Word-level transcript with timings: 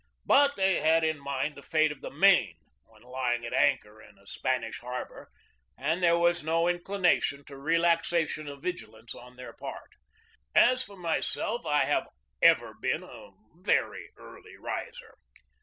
But 0.25 0.55
they 0.55 0.79
had 0.79 1.03
in 1.03 1.19
mind 1.19 1.53
the 1.53 1.61
fate 1.61 1.91
of 1.91 2.01
the 2.01 2.09
Maine 2.09 2.55
when 2.87 3.03
lying 3.03 3.45
at 3.45 3.53
anchor 3.53 4.01
in 4.01 4.17
a 4.17 4.25
Spanish 4.25 4.79
harbor, 4.79 5.29
and 5.77 6.01
there 6.01 6.17
was 6.17 6.41
no 6.41 6.67
inclination 6.67 7.45
to 7.45 7.55
relaxation 7.55 8.47
of 8.47 8.63
vigilance 8.63 9.13
on 9.13 9.35
their 9.35 9.53
part. 9.53 9.91
As 10.55 10.83
for 10.83 10.97
myself, 10.97 11.67
I 11.67 11.85
have 11.85 12.07
ever 12.41 12.73
been 12.73 13.03
a 13.03 13.29
very 13.53 14.09
early 14.17 14.57
riser. 14.57 15.19